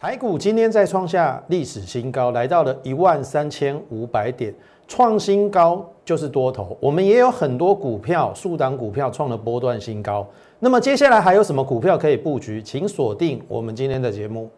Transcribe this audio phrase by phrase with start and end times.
[0.00, 4.50] 台股今天再创下历史新高，来到了一万三千五百点，
[4.88, 6.74] 创新高就是多头。
[6.80, 10.26] 我们也有很多股票，数档股票创了波段新高。
[10.58, 12.62] 那么接下来还有什么股票可以布局？
[12.62, 14.50] 请锁定我们今天的节目。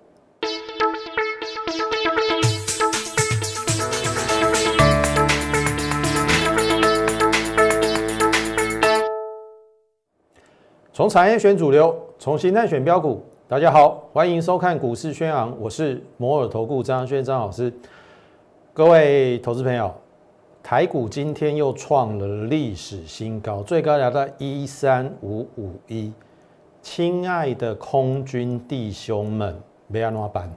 [10.92, 13.20] 从产业选主流，从形态选标股。
[13.52, 17.70] 大家好，欢迎收看股市宣昂，我是摩尔投顾张轩张老师。
[18.72, 19.92] 各位投资朋友，
[20.62, 26.10] 台股今天又创了历史新高，最高来到一三五五一。
[26.80, 29.54] 亲爱的空军弟兄们，
[29.92, 30.50] 别安怎办？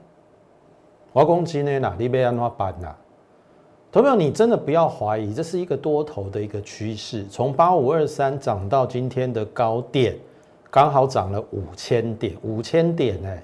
[1.12, 2.94] 我讲今天呐，你别安怎办呐？
[3.92, 10.16] 投票，你真的不要怀疑，这是一个多头的一个趋势，从八五二三涨到今天的高点。
[10.76, 13.42] 刚好涨了五千点，五千点哎，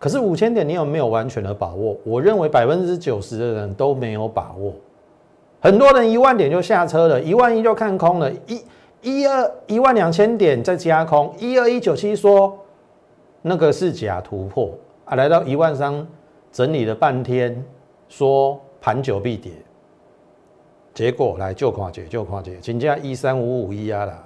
[0.00, 1.96] 可是五千点你有没有完全的把握？
[2.02, 4.74] 我认为百分之九十的人都没有把握，
[5.60, 8.64] 很多人一万点就下车了，一万一就看空了，一
[9.00, 12.58] 一二一万两千点再加空，一二一九七说
[13.40, 14.72] 那个是假突破
[15.04, 16.04] 啊，来到一万三
[16.50, 17.64] 整理了半天，
[18.08, 19.52] 说盘久必跌，
[20.92, 24.23] 结果来就跨解就跨解，请假一三五五一啊啦。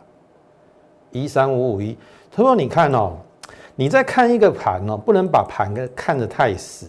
[1.12, 1.96] 一三五五一，
[2.30, 3.16] 他说：“你看哦，
[3.76, 6.86] 你在看一个盘哦，不能把盘跟看得太死。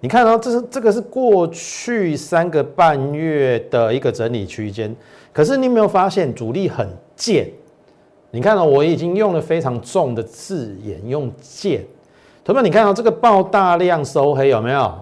[0.00, 4.96] 你看到这是这个是过去三个半月的一个整理区间，
[5.32, 7.50] 可是你有没有发现主力很贱？
[8.30, 11.84] 你看到我已经用了非常重的字眼，用贱。
[12.42, 14.94] 同学们，你看到这个爆大量收黑有没有？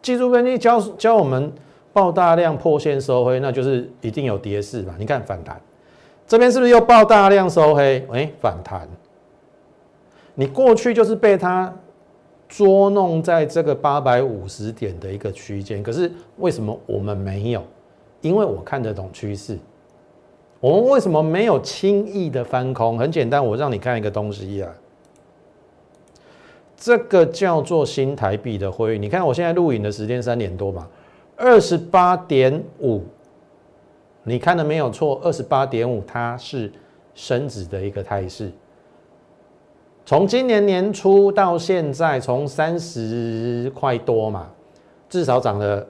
[0.00, 1.52] 技术分析教教我们
[1.92, 4.94] 爆大量破线收黑，那就是一定有跌势嘛？
[4.98, 5.60] 你看反弹。”
[6.32, 8.02] 这边是不是又爆大量收黑？
[8.10, 8.88] 哎，反弹。
[10.34, 11.70] 你过去就是被它
[12.48, 17.62] 捉弄在这个八百五十点的一个区间，可是为什么我们没有？
[18.22, 19.58] 因为我看得懂趋势。
[20.58, 22.98] 我们为什么没有轻易的翻空？
[22.98, 24.72] 很简单，我让你看一个东西啊，
[26.78, 28.98] 这个叫做新台币的汇率。
[28.98, 30.88] 你看我现在录影的时间三点多嘛，
[31.36, 33.02] 二十八点五。
[34.24, 36.70] 你看的没有错，二十八点五，它是
[37.14, 38.50] 升值的一个态势。
[40.04, 44.48] 从今年年初到现在，从三十块多嘛，
[45.08, 45.86] 至少涨了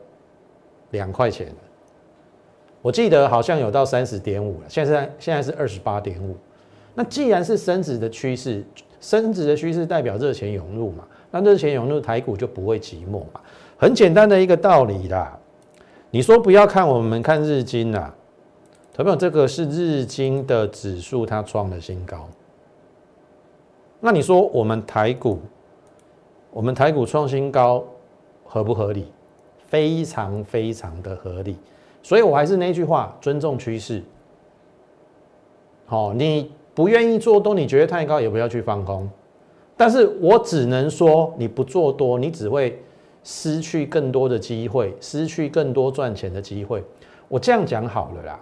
[0.90, 1.48] 两块钱。
[2.80, 6.36] 我记得好像有到三十点五了，现在现在是二十八点五。
[6.94, 8.64] 那既然是升值的趋势，
[9.00, 13.40] 升值的趋势代表热钱涌入嘛，那热钱涌入台股就不会寂寞嘛。
[13.76, 15.38] 很简单的一个道理啦。
[16.10, 18.14] 你说不要看我们看日经啊。
[18.94, 22.28] 小朋友，这个是日经的指数，它创了新高。
[24.00, 25.38] 那你说我们台股，
[26.50, 27.82] 我们台股创新高
[28.44, 29.06] 合不合理？
[29.66, 31.56] 非常非常的合理。
[32.02, 34.02] 所以我还是那句话，尊重趋势。
[35.86, 39.08] 好，你不愿意做多，你觉得太高，也不要去放空。
[39.74, 42.78] 但是我只能说，你不做多，你只会
[43.24, 46.84] 失去更多的机会，失去更多赚钱的机会。
[47.28, 48.38] 我这样讲好了啦。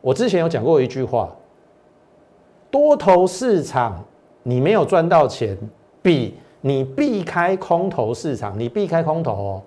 [0.00, 1.34] 我之前有讲过一句话：
[2.70, 4.04] 多头市场
[4.42, 5.56] 你没有赚到钱，
[6.00, 9.62] 比你避开空头市场，你避开空头哦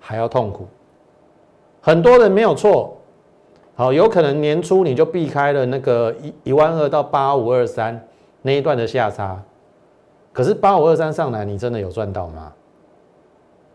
[0.00, 0.66] 还要痛苦。
[1.80, 2.96] 很多人没有错，
[3.74, 8.02] 好，有可能年初你就避开了那个一一万二到八五二三
[8.42, 9.42] 那一段的下差，
[10.32, 12.52] 可是八五二三上来，你真的有赚到吗？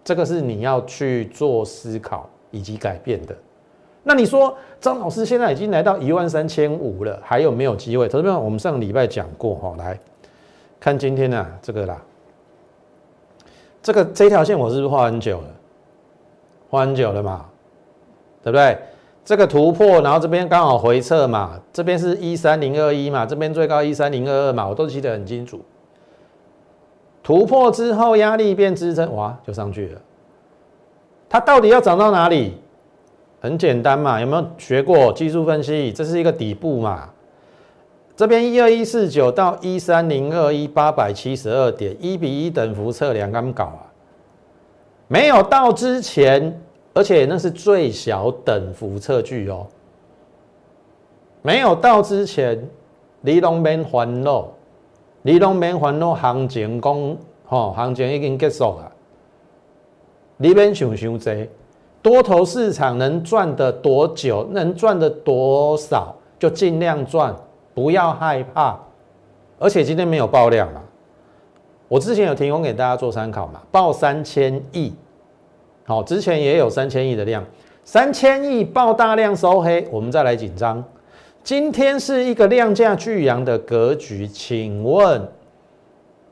[0.03, 3.35] 这个是你要去做思考以及改变的。
[4.09, 8.07] 那你说张老师现在已经来到一万三千五了，还有没有机会？
[8.07, 9.99] 投资朋友，我们上个礼拜讲过哈，来
[10.79, 12.01] 看今天呢这个啦，
[13.83, 15.47] 这个这条线我是不是画很久了？
[16.71, 17.45] 画很久了嘛，
[18.41, 18.79] 对不对？
[19.23, 25.61] 这个突破，然后这边刚好回撤嘛，这边是一三零二一嘛，这边最高一三零二二嘛，我都记得很清楚。
[27.21, 30.01] 突破之后压力变支撑，哇，就上去了。
[31.29, 32.59] 它到底要涨到哪里？
[33.41, 35.91] 很简单嘛，有没有学过技术分析？
[35.93, 37.09] 这是一个底部嘛，
[38.15, 43.87] 这边一二一四九到一三零二一八百七十二点，一比一等幅测量刚搞啊，
[45.07, 46.61] 没有到之前，
[46.93, 49.65] 而且那是最小等幅测距哦，
[51.41, 52.61] 没有到之前，
[53.21, 54.49] 你拢免烦恼，
[55.21, 58.91] 你拢免烦恼行情讲，吼，行情已经结束了，
[60.35, 61.47] 你免想想这。
[62.01, 67.35] 多头市场能赚的多久，能赚的多少，就尽量赚，
[67.73, 68.79] 不要害怕。
[69.59, 70.81] 而且今天没有爆量啊，
[71.89, 74.93] 我之前有提供给大家做参考嘛，报三千亿，
[75.85, 77.43] 好，之前也有三千亿的量，
[77.83, 80.81] 三千亿报大量收黑，我们再来紧张。
[81.43, 85.27] 今天是一个量价巨扬的格局，请问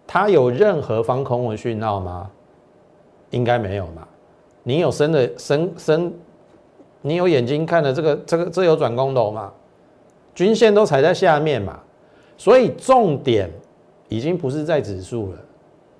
[0.05, 2.29] 它有任何防空文讯号吗？
[3.31, 4.07] 应该没有嘛？
[4.67, 6.13] 你有深的深深，
[7.01, 9.49] 你有眼睛看的这个这个这有转空头嘛？
[10.35, 11.79] 均线都踩在下面嘛？
[12.35, 13.49] 所以重点
[14.09, 15.37] 已经不是在指数了，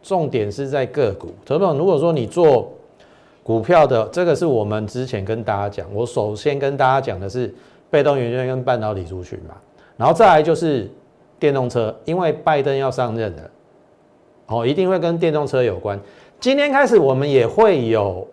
[0.03, 1.29] 重点是在个股。
[1.45, 2.69] 投资如果说你做
[3.41, 7.55] 股票的，这个是我们之前跟大家讲，我首先跟大家讲的是
[7.89, 9.55] 被动元件跟半导体族群嘛，
[9.95, 10.91] 然后再来就是
[11.39, 13.49] 电动车，因为拜登要上任了，
[14.47, 15.97] 哦，一定会跟电动车有关。
[16.37, 18.27] 今天开始我们也会有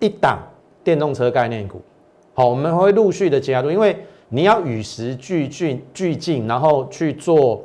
[0.00, 0.38] 一档
[0.82, 1.80] 电动车概念股，
[2.34, 3.96] 好，我们会陆续的加入，因为。
[4.28, 7.62] 你要与时俱进，俱进，然后去做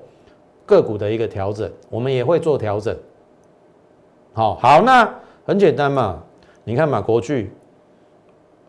[0.63, 2.95] 个股的一个调整，我们也会做调整。
[4.31, 5.11] 好好，那
[5.43, 6.21] 很简单嘛，
[6.63, 7.51] 你看嘛，国巨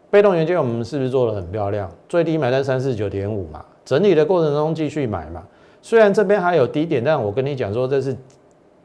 [0.08, 1.86] 被动元件，我们是不是做的很漂亮？
[2.08, 5.46] 最低买在三四九点五嘛，整理的过程中继续买嘛。
[5.82, 8.16] 虽然这边还有低点，但我跟你讲说，这是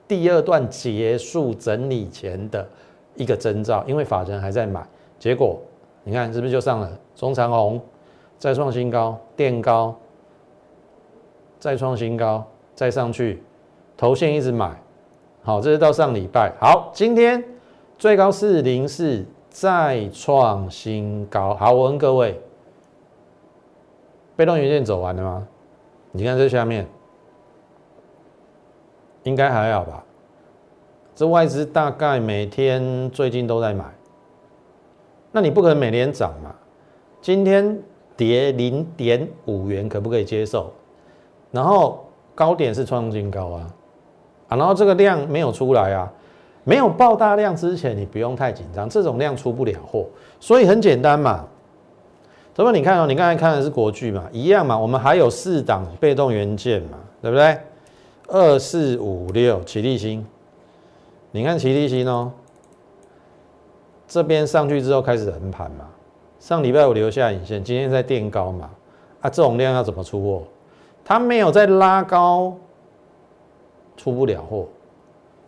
[0.06, 2.68] 第二段结束整理前的
[3.18, 4.81] 一个征兆，因为法人还在买，
[5.19, 5.60] 结果
[6.04, 7.81] 你看是不是就上了中长红？
[8.40, 9.96] 再创新高，垫高，
[11.60, 13.44] 再创新高，再上去，
[13.98, 14.80] 头线一直买，
[15.42, 17.44] 好，这是到上礼拜，好，今天
[17.98, 22.40] 最高四零四，再创新高，好，我问各位，
[24.36, 25.48] 被动元件走完了吗？
[26.12, 26.88] 你看这下面，
[29.24, 30.04] 应该还好吧？
[31.18, 33.84] 这外资大概每天最近都在买，
[35.31, 36.54] 那你不可能每天涨嘛？
[37.22, 37.78] 今天。
[38.16, 40.74] 跌零点五元可不可以接受？
[41.52, 42.04] 然后
[42.34, 43.69] 高点是创新高啊，
[44.48, 46.12] 啊，然后这个量没有出来啊，
[46.64, 50.08] 没有爆大量之前，你不用太紧张，这种量出不了货，
[50.40, 51.46] 所以很简单嘛。
[52.56, 57.56] 怎么你看哦，你刚才看的是国巨嘛，一样嘛，我们还有四档被动元件嘛，对不对？
[58.30, 60.25] 二四五六起立新，
[61.32, 62.32] 你看齐立新哦，
[64.08, 65.88] 这边上去之后开始横盘嘛。
[66.40, 68.70] 上礼拜五留下影线，今天在垫高嘛？
[69.22, 70.44] 啊，这种量要怎么出货？
[71.04, 72.56] 它没有在拉高，
[73.96, 74.68] 出不了货，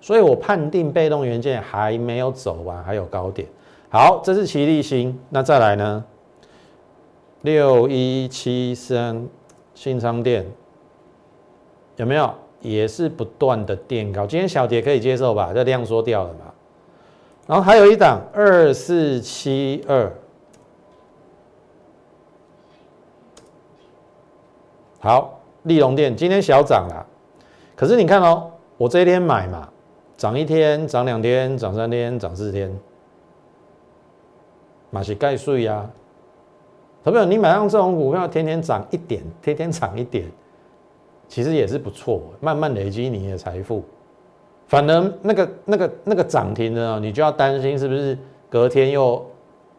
[0.01, 3.47] 所以我判定被动元件还没有走完，还有高点。
[3.89, 6.03] 好，这是齐力新，那再来呢？
[7.41, 9.27] 六一七三
[9.73, 10.45] 新昌店
[11.95, 12.33] 有没有？
[12.61, 15.51] 也是不断的垫高，今天小跌可以接受吧？
[15.53, 16.53] 这量缩掉了嘛？
[17.47, 20.11] 然后还有一档二四七二。
[24.99, 27.05] 好，利隆店今天小涨了，
[27.75, 29.69] 可是你看哦，我这一天买嘛，
[30.17, 32.77] 涨一天，涨两天，涨三天，涨四天，
[34.89, 35.89] 马是盖税呀。
[37.01, 40.29] 朋友，你买上这种股票，天天涨一点，天天涨一点，
[41.29, 43.85] 其实也是不错，慢慢累积你的财富。
[44.67, 48.17] 反而那个那个那个涨停的，你就要担心是不是
[48.49, 49.25] 隔天又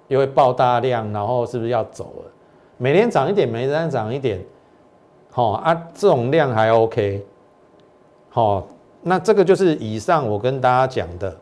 [0.09, 2.31] 又会爆大量，然后是不是要走了？
[2.79, 4.41] 每天涨一点，每天涨一点。
[5.31, 7.25] 好啊，这种量还 OK。
[8.31, 8.67] 好，
[9.03, 11.37] 那这个就是以上我跟大家讲的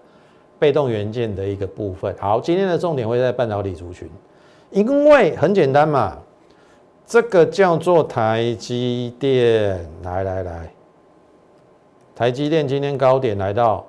[0.58, 2.14] 被动元件的一个部分。
[2.18, 4.10] 好，今天的重点会在半导体族群，
[4.70, 6.18] 因为很简单嘛，
[7.08, 9.80] 这个叫做台积电。
[10.02, 10.70] 来来来，
[12.14, 13.82] 台积电今天高点来到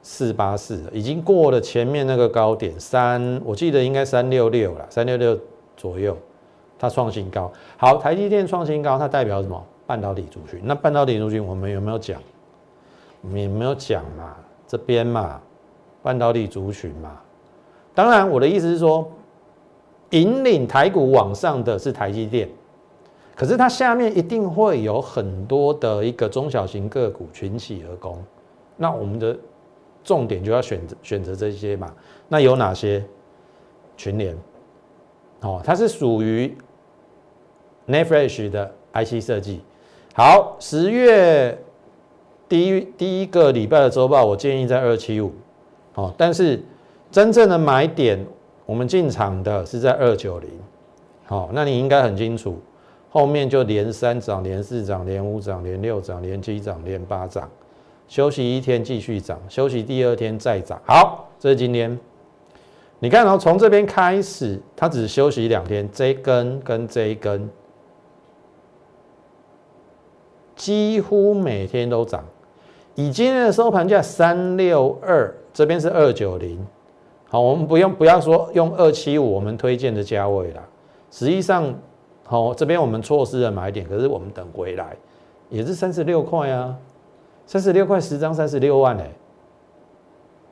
[0.00, 5.38] 四八四，已经过了前面那个高点三，我记得应该三六六了，三六六
[5.76, 6.16] 左右。
[6.78, 9.62] 它创新高，好，台积电创新高，它代表什么？
[9.86, 10.60] 半导体族群。
[10.64, 12.18] 那半导体族群我们有没有讲？
[13.20, 15.38] 我们也没有讲嘛，这边嘛，
[16.02, 17.20] 半导体族群嘛。
[17.94, 19.10] 当然，我的意思是说，
[20.10, 22.48] 引领台股往上的是台积电，
[23.34, 28.22] 可是它下面一定会有很多的一个中小型个股群起而攻。
[28.76, 29.36] 那我们的
[30.04, 31.92] 重点就要选择选择这些嘛。
[32.28, 33.04] 那有哪些？
[33.96, 34.36] 群联，
[35.40, 36.56] 哦，它是属于。
[37.88, 39.60] n e f r e s h 的 IC 设计，
[40.12, 41.56] 好，十月
[42.48, 45.32] 第一第一个礼拜的周报，我建议在二七五，
[45.94, 46.60] 哦，但是
[47.12, 48.18] 真正的买点，
[48.66, 50.50] 我们进场的是在二九零，
[51.24, 52.58] 好，那你应该很清楚，
[53.08, 57.48] 后面就连三涨、连四涨、连五涨、连六涨、连七涨、连八涨，
[58.08, 61.98] 休息一天继续涨，休息第二天再涨，好，这是今天，
[62.98, 67.48] 你看哦，从这边开始，它只休息两天，这一根跟这一根。
[70.56, 72.24] 几乎每天都涨，
[72.94, 76.66] 以今天的收盘价三六二，这边是二九零，
[77.28, 80.62] 好，我们不用不要说用二七五我们推荐的价位啦，
[81.10, 81.74] 实际上，
[82.24, 84.96] 好这边我们错失了买点，可是我们等回来
[85.50, 86.76] 也是三十六块啊，
[87.46, 89.10] 三十六块十张三十六万哎，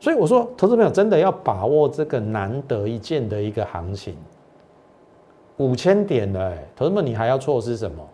[0.00, 4.16] 所以我说，投资朋友真的要把握这个难得一见的一个行情，
[5.58, 8.04] 五千点的哎，投资们你还要错失什么？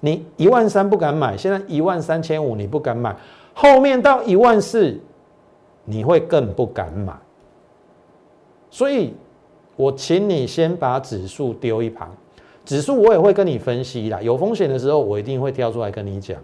[0.00, 3.16] 你一万三不敢买，现在一万三千五你不敢买。
[3.54, 5.00] 后面到一万四，
[5.86, 7.14] 你会更不敢买，
[8.74, 9.14] 所以
[9.76, 12.10] 我请你先把指数丢一旁，
[12.64, 16.36] 指数我也会跟你分析啦，有风险的时候我一定会跳出来跟你讲。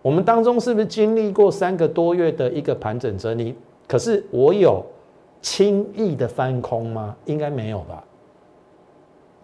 [0.00, 3.54] 我们当中是不是经历过三个多月的一个盘整整理？
[3.86, 4.82] 可是我有
[5.42, 7.14] 轻易的翻空吗？
[7.26, 8.02] 应该没有吧，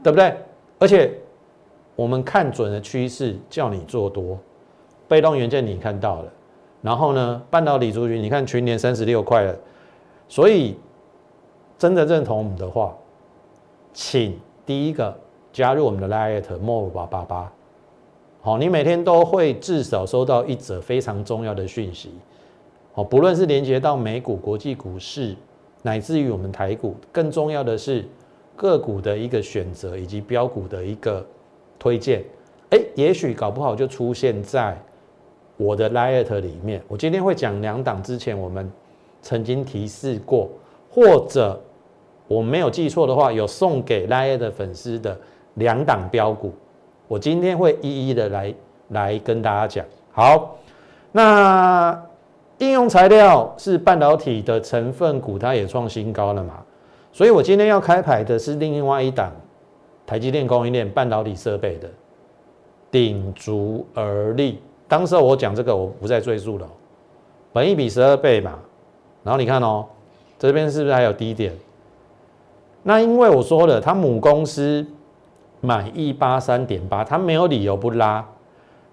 [0.03, 0.35] 对不对？
[0.79, 1.13] 而且
[1.95, 4.39] 我们看准了趋势，叫你做多，
[5.07, 6.33] 被动元件你看到了。
[6.81, 9.55] 然后呢，半导体族群，你看全年三十六块了，
[10.29, 10.77] 所以
[11.85, 12.97] 真的认同我们的话，
[13.93, 15.15] 请第一个
[15.53, 17.23] 加入我们的 Lite More 八八。
[17.25, 17.53] 八，
[18.41, 22.11] 好，你每天都会至少收到一则非常重要的讯息，
[22.95, 25.37] 好，不论是连接到美股、国际股市，
[25.83, 28.03] 乃至于我们台股，更重要的是
[28.57, 31.23] 个股的一个选择以及标股的一个
[31.79, 32.25] 推荐，
[32.71, 34.75] 哎，也许搞不好就出现在。
[35.59, 38.73] 我的 Light 里面，我今天会讲两档之前我们
[39.21, 40.49] 曾经提示过，
[40.91, 41.63] 或者
[42.27, 45.19] 我没有记错的话，有送给 Light 粉丝的
[45.55, 46.53] 两档标股，
[47.07, 48.55] 我今天会一一的来
[48.89, 49.85] 来跟大家讲。
[50.13, 50.57] 好，
[51.13, 52.03] 那
[52.59, 56.63] 应用材料是半导体的成分股，它也创新高了嘛，
[57.13, 59.33] 所以我今天要开牌的是另外一档
[60.07, 61.89] 台积电供应链半导体设备的
[62.91, 64.61] 鼎足而立。
[64.87, 66.67] 当时我讲这个，我不再赘述了。
[67.53, 68.59] 本一比十二倍嘛，
[69.23, 69.85] 然后你看哦，
[70.39, 71.53] 这边是不是还有低点？
[72.85, 74.87] 那因为我说了，他母公司
[75.61, 78.25] 买一八三点八，他没有理由不拉。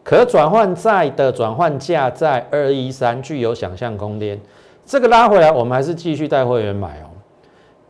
[0.04, 4.40] 可转换债的转换价在二一三，具有想象空间。
[4.84, 7.12] 这个拉回来，我们还是继续带会员买哦。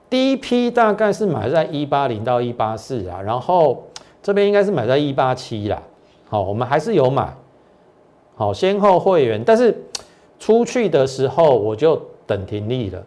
[0.09, 3.83] 第一批大概是买在一八零到一八四啊，然后
[4.21, 5.81] 这边应该是买在一八七啦。
[6.27, 7.33] 好，我们还是有买。
[8.35, 9.83] 好，先后会员，但是
[10.37, 13.01] 出去的时候我就等停利了。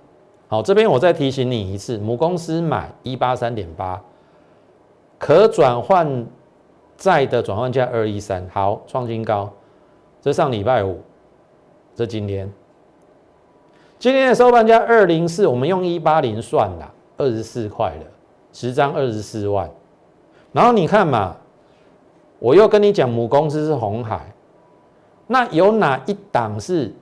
[0.48, 4.00] 好，这边我再提醒你一次，母公司买一八三点八，
[5.18, 6.26] 可转换
[6.96, 9.50] 债的转换价二一三，好，创新高。
[10.20, 11.00] 这上礼拜五，
[11.94, 12.50] 这今天，
[13.98, 18.06] 今天的收盘价二零四，我们用一八零算啦，二十四块了，
[18.52, 19.70] 十张二十四万。
[20.52, 21.36] 然后你看嘛，
[22.38, 24.32] 我又跟你讲，母公司是红海。
[25.26, 26.94] 那有哪一档是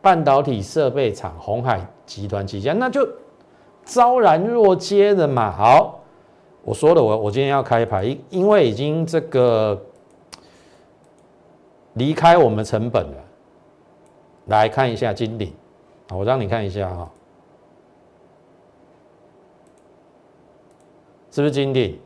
[0.00, 2.72] 半导体设备厂红海集团旗下？
[2.72, 3.06] 那就
[3.84, 5.50] 昭然若揭的嘛。
[5.50, 6.00] 好，
[6.62, 9.78] 我说了，我我今天要开牌，因因为已经这个
[11.94, 13.24] 离开我们成本了。
[14.46, 15.52] 来看一下金鼎，
[16.10, 17.10] 我让你看一下哈，
[21.32, 21.98] 是不是金鼎？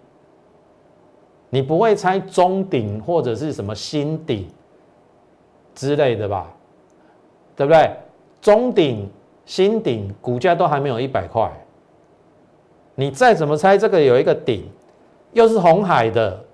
[1.51, 4.49] 你不会猜中鼎或者是什么新鼎？
[5.75, 6.51] 之类的吧，
[7.55, 7.95] 对不对？
[8.41, 9.07] 中顶、
[9.45, 11.51] 新顶股价都还没有一百块，
[12.95, 14.69] 你再怎么猜这个有一个顶，
[15.33, 16.45] 又是红海的，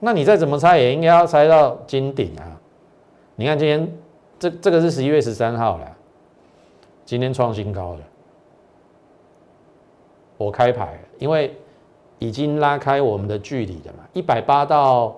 [0.00, 2.58] 那你再怎么猜也应该要猜到金顶啊！
[3.36, 3.92] 你看今天
[4.38, 5.96] 这这个是十一月十三号了，
[7.04, 8.00] 今天创新高了，
[10.38, 11.54] 我开牌，因为
[12.18, 15.16] 已经拉开我们的距离了嘛，一百八到。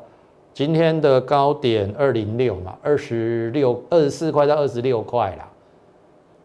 [0.57, 5.51] 今天的高点二零六嘛，二十六二十四块到二十六块啦，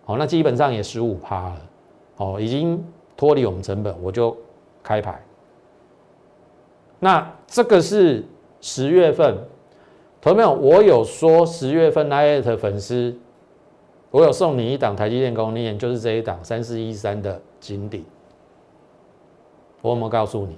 [0.10, 1.62] 好，那基本上也十五趴了，
[2.18, 2.84] 哦，已经
[3.16, 4.36] 脱离我们成本，我就
[4.82, 5.22] 开牌。
[6.98, 8.26] 那这个是
[8.60, 9.38] 十月份，
[10.20, 10.52] 同没有？
[10.52, 13.16] 我有说十月份 l i t 粉丝，
[14.10, 18.04] 我有送你一档台积电供应链，就是这一档三四一三的金顶，
[19.84, 20.58] 我有没有告诉你？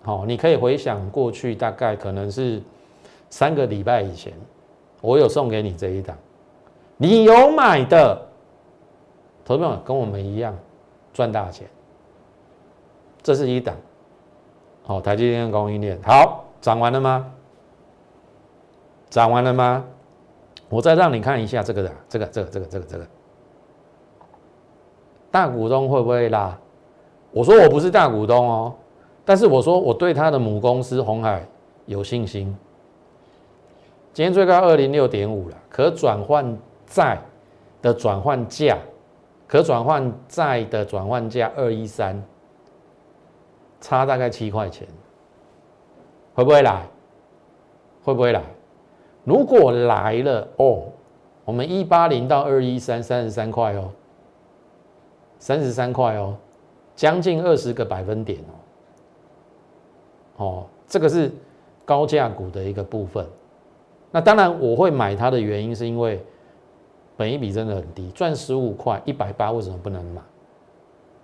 [0.00, 2.62] 好，你可以回想过去，大概可能是
[3.28, 4.32] 三个礼拜以前，
[5.02, 6.16] 我有送给你这一档，
[6.96, 8.18] 你有买的，
[9.50, 10.56] 投资者跟我们一样
[11.12, 11.66] 赚大钱。
[13.20, 13.74] 这是一档，
[14.84, 17.32] 好，台积电供应链，好，涨完了吗？
[19.08, 19.84] 涨完了吗？
[20.68, 23.06] 我再让你看一下这个的，这个，这个，这个，这个，这个，
[25.32, 26.56] 大股东会不会拉？
[27.32, 28.72] 我说我不是大股东哦。
[29.24, 31.44] 但是我说我对他的母公司红海
[31.86, 32.56] 有信心，
[34.12, 37.20] 今天最高二零六点五了，可转换债
[37.82, 38.78] 的转换价，
[39.50, 42.22] 可转换债的转换价二一三，
[43.80, 44.86] 差大概七块钱，
[46.34, 46.86] 会不会来？
[48.04, 48.40] 会不会来？
[49.24, 50.84] 如果来了哦，
[51.44, 53.90] 我们一八零到二一三三十三块哦，
[55.40, 56.36] 三十三块哦，
[56.94, 58.38] 将近二十个百分点
[60.36, 61.28] 哦，哦，这个是
[61.84, 63.26] 高价股的一个部分。
[64.12, 66.24] 那当然我会买它的原因是因为
[67.20, 70.22] 本一比真的很低，赚十五块一百八为什么不能买？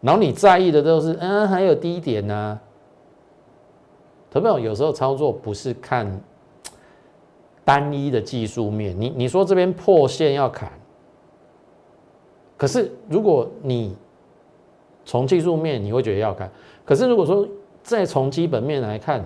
[0.02, 2.60] 然后你在意的都是嗯还有低点呢？
[4.30, 6.20] 投票有时候操作不是看。
[7.64, 10.70] 单一的技术面，你你说这边破线要砍，
[12.56, 13.96] 可是如果你
[15.04, 16.48] 从技术面，你会觉得要砍，
[16.84, 17.44] 可是如果说
[17.82, 19.24] 再从基本面来看，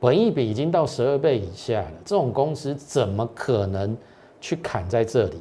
[0.00, 3.96] 本益比已经到十二倍以下了，这种公司怎么可能
[4.40, 5.40] 去砍在这里？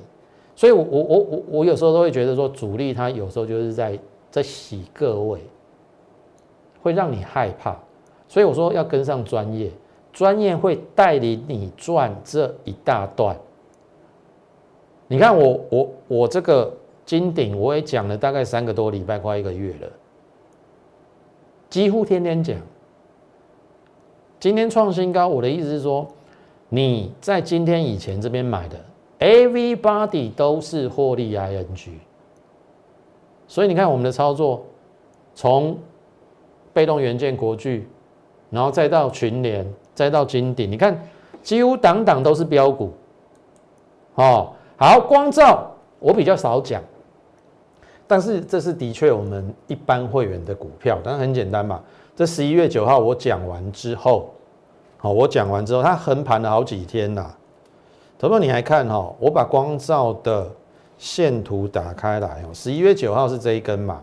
[0.56, 4.00] 所以，我我我我我有时候都会觉得说，主力他有时候就是在
[4.32, 5.42] 在洗各位，
[6.82, 7.78] 会让你害怕，
[8.28, 9.72] 所以我说要跟上专业。
[10.14, 13.38] 专业会带领你赚这一大段。
[15.10, 16.74] 你看我我我这个
[17.06, 19.90] 金顶，我也讲了大概三个多礼拜，快一个月了，
[21.70, 22.58] 几乎天天讲。
[24.40, 26.08] 今天创新高，我的意思是说，
[26.70, 28.78] 你在今天以前这边买的
[29.26, 31.90] ，everybody 都是获利 ing。
[33.48, 34.64] 所以你看我们的操作，
[35.34, 35.78] 从
[36.74, 37.88] 被动元件国巨，
[38.50, 39.66] 然后再到群联。
[39.96, 41.02] 再到金顶，你看
[41.42, 42.92] 几乎档档都是标股，
[44.16, 46.84] 哦，好，光照我比较少讲，
[48.06, 51.82] 但是这是的确我们一般会员的股票，但很简单嘛。
[52.14, 54.34] 这十一月九号我讲完之后，
[54.98, 57.34] 好，我讲完之后，它横盘了好几天呐。
[58.18, 60.50] 头头你还看哈，我把光照的
[60.98, 64.02] 线图打开来哦，十一月九号是这一根嘛，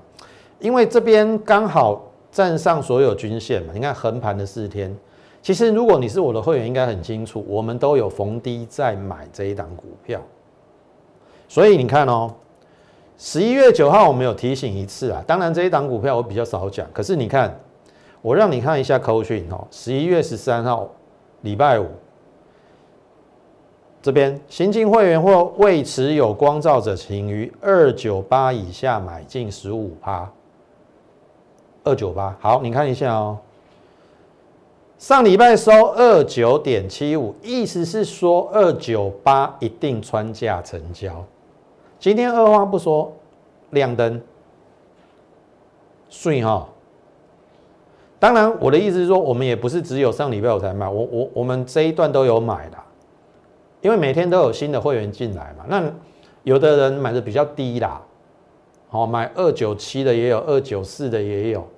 [0.60, 4.94] 因为这边刚好站上所有均线嘛，你看横盘的四天。
[5.40, 10.20] 其实，如果你是我的会员，应该很清楚，我们都有逢低在买这一档股票。
[11.48, 12.32] 所以你看哦，
[13.18, 15.20] 十一月九号我们有提醒一次啊。
[15.26, 16.86] 当然，这一档股票我比较少讲。
[16.92, 17.58] 可是你看，
[18.20, 19.66] 我让你看一下扣讯哦。
[19.72, 20.88] 十一月十三号，
[21.40, 21.86] 礼拜五，
[24.02, 30.28] 这边新进会员或未持有光照者，请于二九八以下买进十五趴。
[31.84, 33.38] 二九八，好，你看一下哦。
[34.98, 41.24] 上礼拜收二九点七五，意思是说二九八一定穿价成交。
[41.98, 43.12] 今天二话不说
[43.70, 44.20] 亮灯，
[46.08, 46.68] 顺哈。
[48.18, 52.76] 当然，我的意思是说，我们也不是只有上礼拜我才买，我我我们这一段都有买的，
[53.82, 55.66] 因为每天都有新的会员进来嘛。
[55.68, 55.84] 那
[56.44, 58.00] 有的人买的比较低啦，
[58.88, 61.68] 好买二九七的也有，二九四的也有，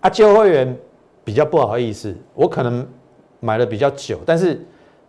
[0.00, 0.76] 啊旧会员。
[1.22, 2.84] 比较不好意思，我可能
[3.38, 4.60] 买的比较久，但是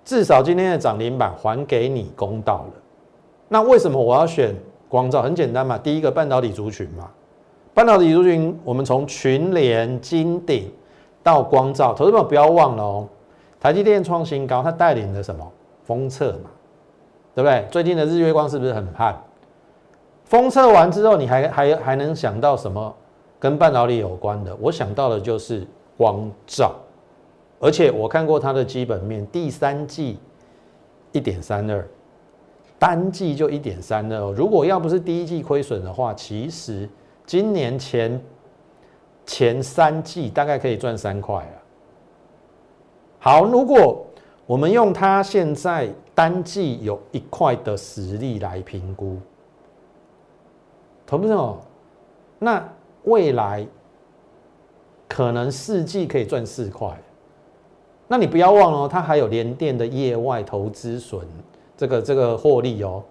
[0.04, 2.74] 至少今天的涨停板还给你公道了。
[3.48, 4.54] 那为什么我要选
[4.88, 5.24] 光照？
[5.24, 7.10] 很简单嘛，第一个半导体族群嘛，
[7.74, 10.70] 半导体族群，我们从群联、金鼎
[11.24, 13.08] 到光照，投资者不要忘了哦。
[13.60, 15.52] 台积电创新高，它带领了什么？
[15.92, 16.50] 封测嘛，
[17.36, 17.68] 对不对？
[17.70, 19.22] 最近的日月光是不是很悍？
[20.24, 22.96] 封测完之后，你还还还能想到什么
[23.38, 24.56] 跟半导体有关的？
[24.62, 25.68] 我想到的就是。
[25.98, 26.74] 光照，
[27.60, 30.18] 而且我看过它的基本面，第三季
[31.12, 31.88] 一点三二，
[32.80, 34.32] 单季就一点三二。
[34.32, 36.90] 如果要不是第一季亏损的话，其实
[37.24, 38.20] 今年前
[39.28, 41.62] 前三季大概可以赚三块了。
[43.20, 44.04] 好，如果
[44.52, 49.18] 我们用它现在单季有一块的实力来评估，
[51.08, 51.58] 同不同？
[52.38, 52.62] 那
[53.06, 53.66] 未来？
[55.08, 56.90] 可能四季可以赚四块，
[58.10, 61.26] 那你不要忘了，它还有联电的业外投资损，
[61.78, 63.02] 这个这个获利哦。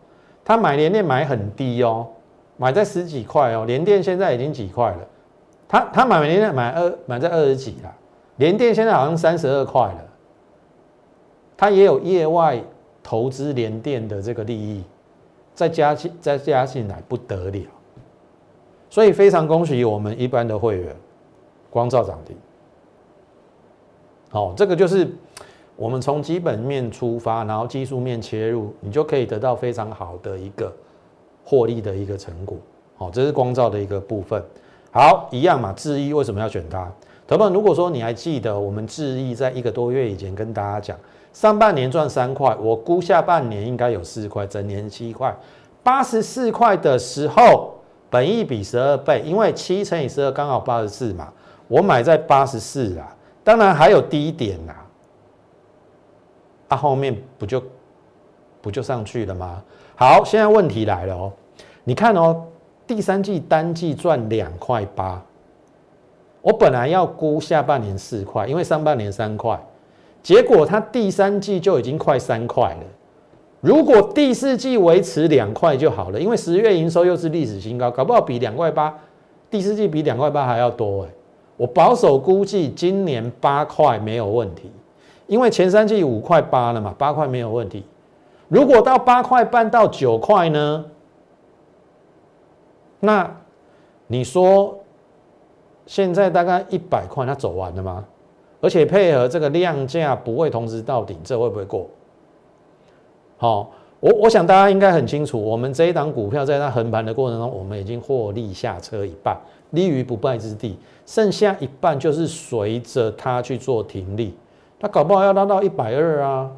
[0.45, 2.07] 他买联电买很低哦，
[2.59, 3.65] 买在十几块哦。
[3.65, 4.99] 联电现在已经几块了，
[5.67, 7.91] 他他买联电买二买在二十几了，
[8.37, 10.07] 联电现在好像三十二块了。
[11.61, 12.59] 它也有业外
[13.03, 14.83] 投资联电的这个利益，
[15.55, 17.67] 再加进再加进来不得了，
[18.89, 20.97] 所以非常恭喜我们一般的会员。
[21.69, 22.35] 光照涨停，
[24.31, 25.07] 好，这个就是
[25.77, 30.75] 我们从基本面出发，然后技术面切入，你就可以得到非常好的一个
[31.45, 32.57] 获利的一个成果。
[32.97, 34.43] 好，这是光照的一个部分。
[34.91, 36.91] 好，一样嘛，智毅为什么要选它？
[37.29, 40.99] 同学们，如果说你还记得我们智毅在一个多月以前跟大家讲，
[41.33, 45.35] 上半年赚三块，我估下半年应该有四块，整年七块，
[45.83, 47.75] 八十四块的时候，
[48.11, 51.33] 本益比十二倍，因为七乘以十二刚好八十四嘛，
[51.69, 54.75] 我买在八十四啊，当然还有低点呐，
[56.69, 57.63] 啊后面不就
[58.61, 59.63] 不就上去了吗？
[59.95, 61.33] 好，现在问题来了哦，
[61.85, 62.45] 你看哦，
[62.89, 65.23] 第三季单季赚两块八，
[66.43, 69.59] 我本来要估下半年四块，因为上半年三块。
[70.23, 72.85] 结果它第三季就已经快三块了，
[73.61, 78.95] 如果第四季维持两块就好了，因为十月营收又是历史新高，搞不好比两块八，
[79.51, 81.09] 第四季比两块八还要多哎。
[81.57, 84.71] 我保守估计今年八块没有问题，
[85.27, 87.85] 因为前三季五块八了嘛，八块没有问题。
[88.49, 90.85] 如果到八块半到九块呢？
[93.01, 93.31] 那
[94.07, 94.79] 你说
[95.87, 98.05] 现在大概一百块，它走完了吗？
[98.61, 101.87] 而且配合这个量价不会同时到顶，这会不会过？
[103.39, 103.71] 好，
[104.01, 109.35] 我我想大家应该很清楚，我们这一档股票在它横盘的过程中，我们已经获利下车一半，
[109.71, 114.35] 立于不败之地，剩下一半就是随着它去做停利，
[114.79, 116.51] 它搞不好要拉到一百二啊！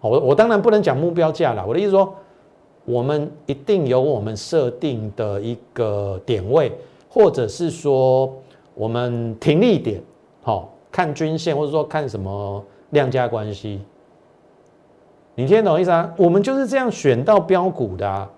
[0.00, 2.12] 我我当然不能讲目标价了，我的意思说，
[2.84, 6.72] 我们一定有我们设定的一个点位，
[7.08, 8.32] 或者是说
[8.74, 10.02] 我们停利点，
[10.42, 10.74] 好。
[10.92, 13.80] 看均线，或者说看什么量价关系，
[15.36, 16.12] 你听懂意思啊？
[16.16, 18.28] 我们就是这样选到标股的啊，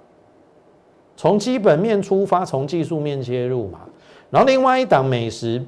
[1.17, 3.81] 从基本面出发，从技术面切入嘛。
[4.31, 5.63] 然后另外一档美食，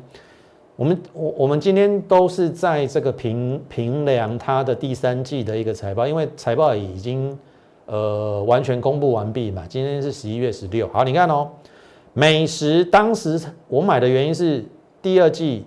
[0.76, 7.38] 我们我我们今天都是在这个评评量它的第三季的一个财报，因为财报已经
[7.86, 9.64] 呃完全公布完毕嘛。
[9.66, 11.48] 今天是十一月十六，好，你看哦，
[12.12, 14.62] 美食当时我买的原因是
[15.00, 15.64] 第二季。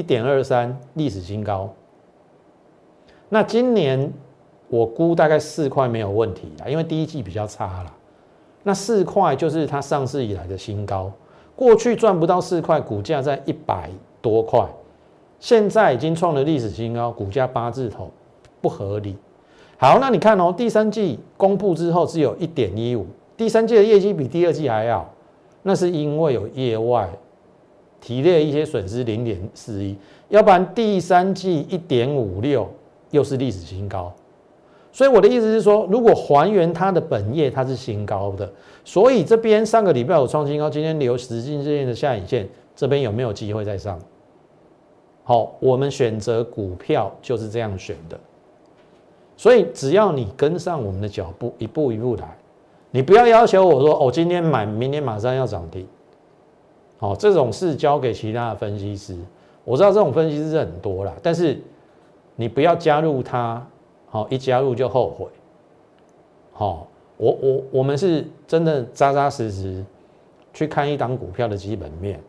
[0.00, 1.68] 一点二三历史新高，
[3.28, 4.10] 那今年
[4.68, 7.92] 我估大概四块没有问题啦，因为第一季比较差了。
[8.62, 11.12] 那四块就是它上市以来的新高，
[11.54, 13.90] 过去赚不到四块，股价在一百
[14.22, 14.66] 多块，
[15.38, 18.10] 现在已经创了历史新高，股价八字头，
[18.62, 19.18] 不合理。
[19.76, 25.06] 好，那你看哦，第三季公布之后只有一点一五，第三季的业绩比第二季还要，
[25.62, 27.06] 那是因为有业外。
[28.00, 29.96] 提列一些损失零点四一，
[30.28, 32.68] 要不然第三季一点五六
[33.10, 34.12] 又是历史新高，
[34.90, 38.50] 所以我的意思是说，如果还原它的本业，它是新高的，
[38.84, 43.98] 所以这边上个礼拜有创新高，今天留十进线的下影线，这边有没有机会再上？
[45.22, 48.18] 好，我们选择股票就是这样选的，
[49.36, 52.36] 所以只要你跟上我们的脚步，一步一步来，
[52.90, 55.86] 你不要要求我说，哦，今天买，明天马上要涨停。
[57.00, 59.16] 好，这种事交给其他的分析师。
[59.64, 61.58] 我知道这种分析师很多啦，但是
[62.36, 63.66] 你不要加入他，
[64.06, 65.26] 好一加入就后悔。
[66.52, 66.86] 好，
[67.16, 69.82] 我我我们是真的扎扎实实
[70.52, 72.20] 去看一档股票的基本面，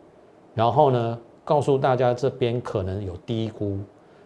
[0.54, 3.76] 然后呢，告诉大家这边可能有低估，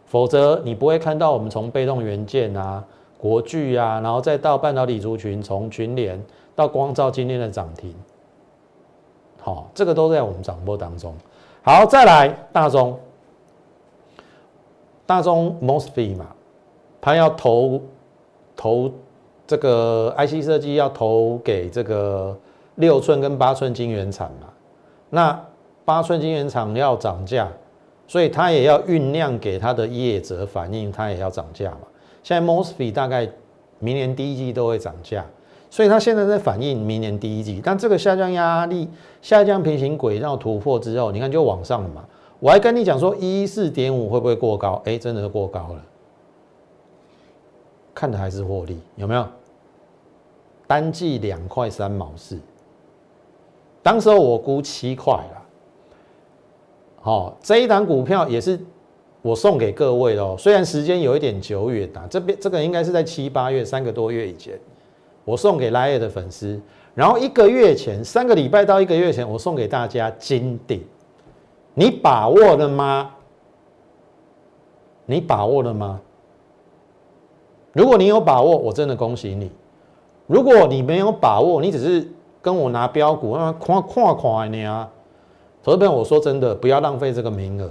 [0.04, 2.84] 否则你不会看到我们从被动元件啊、
[3.18, 7.92] 国巨啊，然后再到半导体族群，从群联到光照今天的涨停。
[9.46, 11.14] 好，这个都在我们掌握当中。
[11.62, 12.98] 好，再来大中，
[15.06, 16.26] 大中 mosfet 嘛，
[17.00, 17.80] 他要投
[18.56, 18.90] 投
[19.46, 22.36] 这个 IC 设计，要投给这个
[22.74, 24.48] 六寸跟八寸晶圆厂嘛。
[25.10, 25.40] 那
[25.84, 27.48] 八寸晶圆厂要涨价，
[28.08, 31.82] 所以他也要酝酿给他的业者反映，他也要涨价嘛。
[32.24, 33.30] 现在 mosfet 大概
[33.78, 35.24] 明年第一季都会涨价。
[35.68, 38.88] 所以它现在在反映明年第一季，但这个下降压力、
[39.20, 42.04] 下降平行轨道突破之后，你看就往上了嘛。
[42.38, 44.80] 我还跟你讲说一四点五会不会过高？
[44.84, 45.82] 哎，真的是过高了，
[47.94, 49.26] 看的还是获利，有没有？
[50.66, 52.38] 单季两块三毛四，
[53.82, 55.42] 当时候我估七块了。
[57.00, 58.58] 好，这一档股票也是
[59.22, 64.58] 我送给各位哦，虽然时间有一点久远啊，这边这个应该是在七八月三个多月以前。
[65.26, 66.58] 我送给拉叶的粉丝，
[66.94, 70.82] 然后一个月前，三个礼拜到一个月前，我送给大家金顶，
[71.74, 73.10] 你把握了吗？
[75.04, 76.00] 你把握了吗？
[77.72, 79.48] 如果你有把握，我真的恭喜你；
[80.28, 82.08] 如果你没有把握，你只是
[82.40, 84.88] 跟我拿标股，那夸夸夸你啊！
[85.64, 87.68] 投资朋友，我说真的，不要浪费这个名额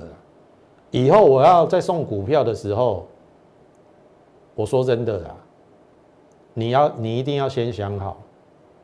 [0.92, 3.08] 以后我要再送股票的时候，
[4.56, 5.36] 我说真的啦。
[6.56, 8.18] 你要，你一定要先想好，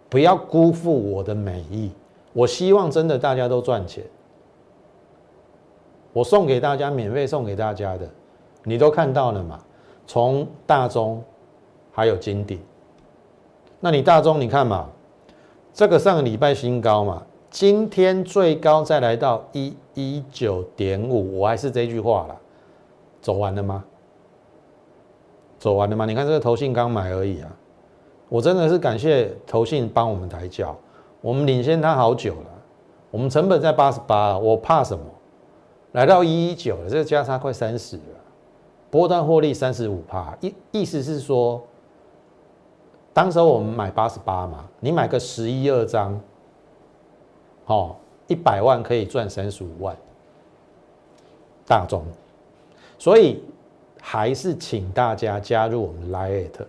[0.09, 1.89] 不要辜负我的美意。
[2.33, 4.03] 我希望真的大家都赚钱。
[6.13, 8.07] 我送给大家，免费送给大家的，
[8.65, 9.57] 你都看到了嘛？
[10.05, 11.23] 从大中
[11.93, 12.59] 还有金鼎。
[13.79, 14.89] 那你大中你看嘛，
[15.73, 22.37] 这个上个礼拜新高嘛，今天最高再来到一一九点五，我还是这句话了，
[23.21, 23.85] 走完了吗？
[25.61, 26.07] 走完了吗？
[26.07, 27.55] 你看这个投信刚买而已啊，
[28.29, 30.75] 我真的是感谢投信帮我们抬轿，
[31.21, 32.49] 我们领先它好久了，
[33.11, 35.05] 我们成本在八十八，我怕什么？
[35.91, 38.03] 来到一一九了，这个价差快三十了，
[38.89, 41.61] 波段获利三十五帕，意意思是说。
[43.13, 46.17] 当时我们买八十八嘛，你买个十一二张，
[47.65, 47.93] 哦，
[48.27, 49.93] 一百万可以赚三十五万，
[51.67, 52.03] 大众，
[52.97, 53.43] 所以
[54.01, 56.65] 还是请大家加入我们 Lite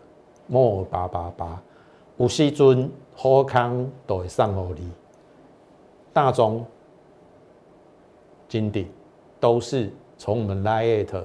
[0.47, 1.61] More 八八八，
[2.18, 4.83] 五西尊好康都会上欧利，
[6.12, 6.64] 大众、
[8.49, 8.87] 金鼎
[9.40, 11.25] 都是从我们 Lite，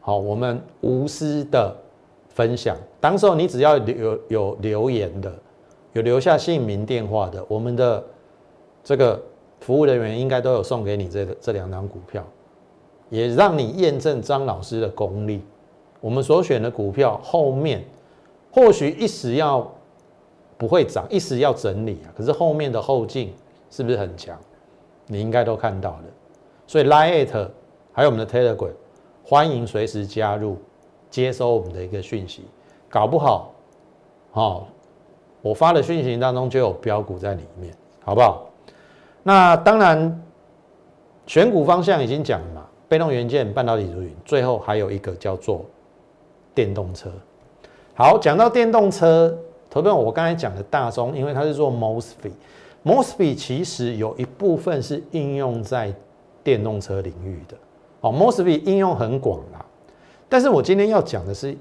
[0.00, 1.74] 好，我们无私的。
[2.34, 5.32] 分享，当时候你只要有有留言的，
[5.92, 8.02] 有留下姓名电话的，我们的
[8.82, 9.22] 这个
[9.60, 12.26] 服务人员应该都有送给你这个这两张股票，
[13.14, 15.40] 也让你验证张老师的功力。
[16.00, 17.84] 我们所选的股票后面
[18.50, 19.70] 或许一时要
[20.58, 23.32] 不会涨，一时要整理啊，可是后面的后劲
[23.70, 24.36] 是不是很强？
[25.06, 26.04] 你应该都看到了。
[26.66, 27.48] 所以 Lite
[27.92, 28.72] 还有我们的 Telegram，
[29.24, 30.56] 欢迎随时加入。
[31.10, 32.42] 接收我们的一个讯息，
[32.90, 33.52] 搞不好，
[34.32, 34.66] 好，
[35.42, 37.72] 我发的讯息当中就有标股在里面，
[38.04, 38.50] 好不好？
[39.22, 40.20] 那当然，
[41.24, 45.64] 选股方向已经讲了嘛，被动元件、半导体如云，最后还有一个叫做
[46.54, 47.10] 电动车。
[47.92, 49.36] 好，讲到电动车，
[49.68, 55.92] 投票我刚才讲的大中，因为它是做 mosfet，mosfet 其实有一部分是应用在
[56.44, 57.56] 电动车领域的，
[58.00, 59.66] 哦，mosfet 应用很广啦。
[60.28, 61.56] 但是我今天要讲的是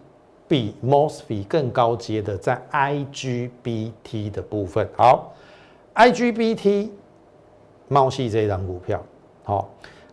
[0.47, 4.87] 比 mosfet 更高阶的，在 IGBT 的部分。
[4.95, 5.33] 好
[5.95, 6.89] ，IGBT
[7.87, 9.03] 茂系这一张股票，
[9.43, 9.67] 好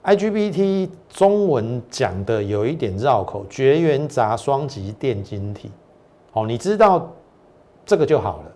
[0.05, 5.71] ，IGBT 中文讲的有一点绕口，绝缘闸双极电晶体。
[6.33, 7.11] 好，你知道
[7.85, 8.53] 这个就好了。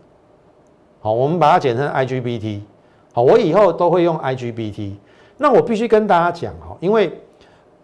[1.01, 2.61] 好，我们把它简称 IGBT。
[3.13, 4.95] 好，我以后都会用 IGBT。
[5.37, 7.21] 那我必须跟大家讲哈，因为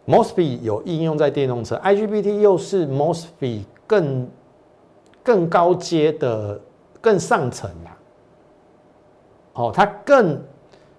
[0.06, 4.28] mosfet 有应用在电动车，IGBT 又是 mosfet 更
[5.22, 6.58] 更高阶的、
[7.00, 7.96] 更上层啦。
[9.52, 10.40] 哦，它更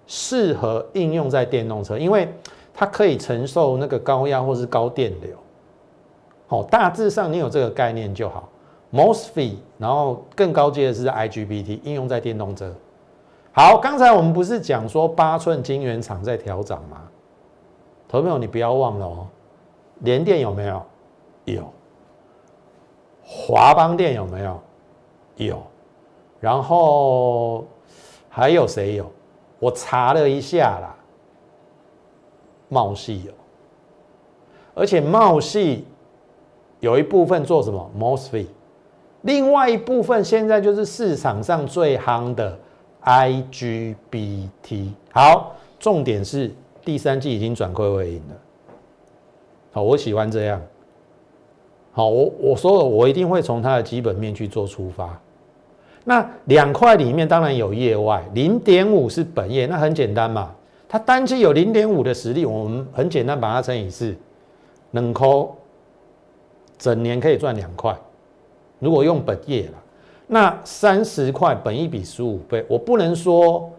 [0.06, 2.28] 适合应用在电动车，因为
[2.74, 5.36] 它可以承受那个高压或是高电流。
[6.48, 8.48] 哦，大致上你有这个概念就好。
[8.92, 12.74] mosfet，然后更高阶的是 IGBT 应用在电动车。
[13.52, 17.02] 好，刚才我们不是讲说八寸晶圆厂在调涨吗？
[18.06, 19.26] 投朋友，你不要忘了哦，
[20.00, 20.82] 联电有没有？
[21.46, 21.72] 有。
[23.24, 24.60] 华邦电有没有？
[25.36, 25.62] 有。
[26.38, 27.64] 然后
[28.28, 29.10] 还有谁有？
[29.62, 30.92] 我查了一下啦，
[32.68, 33.32] 茂系有。
[34.74, 35.84] 而且茂系
[36.80, 38.46] 有一部分做什么？mosfet。
[39.20, 42.58] 另外一部分现在就是市场上最夯的
[43.04, 44.90] IGBT。
[45.12, 46.50] 好，重点是。
[46.84, 48.34] 第三季已经转亏为盈了，
[49.70, 50.60] 好，我喜欢这样。
[51.92, 55.21] 好，我我说了，我一定会从它的基本面去做出发。
[56.04, 60.52] 那两块里面当然有业外，零点五是本业，那很简单嘛，
[60.88, 64.14] 它单期有零点五的实力，我们很简单把它乘以四，
[64.90, 65.56] 冷扣，
[66.76, 67.96] 整年可以赚两块。
[68.80, 69.74] 如果用本业了，
[70.26, 73.70] 那三十块本一比十五倍，我不能说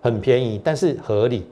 [0.00, 1.46] 很便宜，但是合理。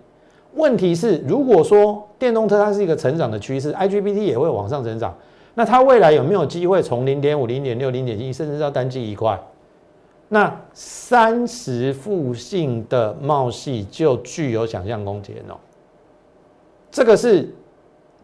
[0.55, 5.15] 问题是，如果说电动车它是一个成长的趋势，IGBT 也会往上成长，
[5.55, 9.39] 那它未来有没有机会从零点五、零点六、零点一，甚至到单季一块？
[10.29, 15.57] 那三十附近的茂系就具有想象空间哦。
[16.91, 17.49] 这个是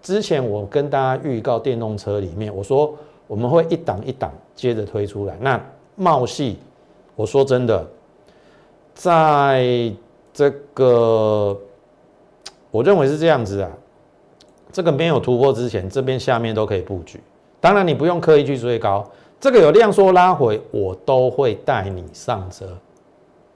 [0.01, 2.95] 之前我跟大家预告电动车里面，我说
[3.27, 5.37] 我们会一档一档接着推出来。
[5.41, 6.59] 那茂系，
[7.15, 7.87] 我说真的，
[8.95, 9.93] 在
[10.33, 11.59] 这个。
[12.71, 13.71] 我认为是这样子啊，
[14.73, 17.21] 这个没有突破之前，这边下面都可以布局。
[17.61, 19.07] 当然你不用刻意去追高，
[19.43, 22.65] 这个有量缩拉回，我都会带你上车。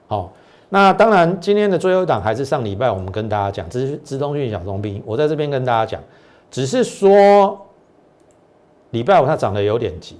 [0.07, 0.33] 好，
[0.67, 6.03] 那当然今天的最后档还是上礼拜我们跟大家讲，资资通讯小中兵，我在这边跟大家讲，
[6.51, 7.65] 只是说
[8.89, 10.17] 礼拜五它涨得有点急，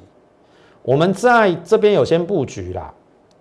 [0.83, 2.93] 我们在这边有先布局啦。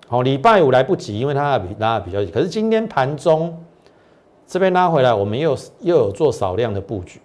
[0.09, 3.57] 好，礼拜五来不及，因为它比拉比较急，可是今天盘中。
[4.49, 7.21] 这边拉回来，我们又又有做少量的布局，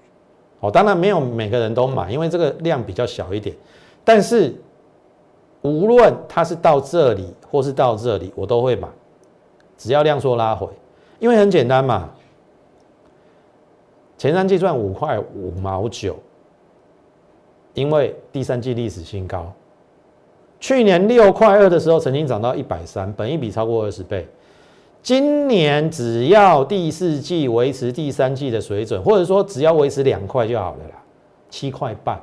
[0.60, 3.56] 哦，当然没有每个人都买，因为这个量比较小一点。
[4.04, 4.52] 但是
[5.62, 8.88] 无论它是到这里或是到这里，我都会买，
[9.78, 10.68] 只要量缩拉回，
[11.20, 12.10] 因为很简单嘛。
[14.18, 16.16] 前三季赚五块五毛九，
[17.74, 19.52] 因为第三季历史新高。
[20.60, 24.28] 去年六块二的时候，曾经涨到一百三，本一比超过二十倍。
[25.02, 31.04] 今年只要第四季维持第三季的水准，或者说只要维持两块就好了啦，
[31.50, 32.22] 七块半，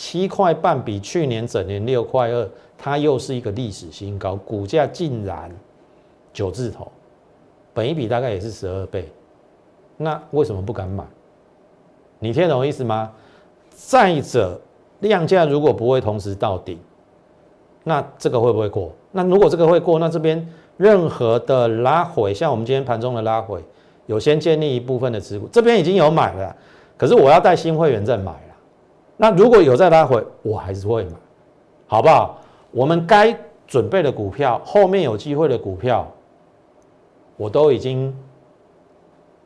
[0.00, 5.50] 七块半比去年整年六块二，它又是一个历史新高，股价竟然
[6.32, 6.90] 九字头，
[7.74, 9.06] 本一比大概也是十二倍，
[9.98, 11.04] 那为什么不敢买？
[12.18, 13.12] 你听懂意思吗？
[13.68, 14.58] 再者。
[15.00, 16.78] 量价如果不会同时到顶，
[17.84, 18.92] 那这个会不会过？
[19.12, 20.46] 那如果这个会过，那这边
[20.78, 23.62] 任何的拉回，像我们今天盘中的拉回，
[24.06, 26.56] 有先建立一部分的持股，这边已经有买了，
[26.96, 28.49] 可是我要带新会员再买。
[29.20, 31.12] 那如果有再拉回，我还是会买，
[31.86, 32.38] 好不好？
[32.70, 36.10] 我们该准备的股票，后面有机会的股票，
[37.36, 38.16] 我都已经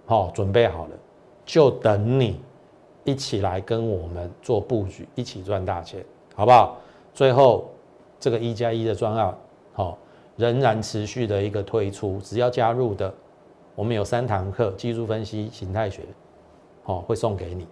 [0.07, 0.91] 好准备好了，
[1.45, 2.41] 就等你。
[3.03, 6.03] 一起来跟我们做布局，一起赚大钱，
[6.37, 6.79] 好不好？
[7.13, 7.69] 最后
[8.19, 9.37] 这个一加一的专案，
[9.73, 9.99] 好，
[10.37, 13.13] 仍然持续的一个推出，只要加入的，
[13.75, 16.03] 我们有三堂课技术分析、形态学，
[16.85, 17.67] 好，会送给你，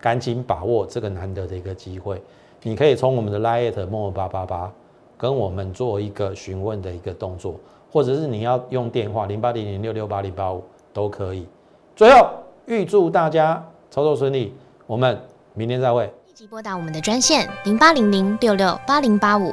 [0.00, 2.22] 赶紧把握这个难得的一个机会。
[2.62, 4.72] 你可以从我们的 Lite 莫八八八
[5.16, 7.54] 跟我们做一个询问的一个动作，
[7.90, 11.46] 或者是你要用电话零八零零六六八零八五都可以。
[11.94, 12.28] 最后
[12.66, 14.54] 预祝大家操作顺利。
[14.86, 15.20] 我们
[15.54, 16.06] 明天再会。
[16.26, 19.52] 立即拨打我们的专线零八零零六六八零八五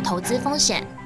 [0.00, 1.01] 投资风险。